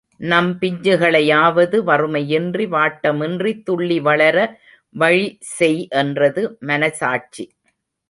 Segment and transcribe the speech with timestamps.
[0.19, 4.37] நம் பிஞ்சுகளையாவது வறுமையின்றி, வாட்டமின்றி துள்ளி வளர
[4.99, 7.45] வழிசெய் என்றது மனசாட்சி.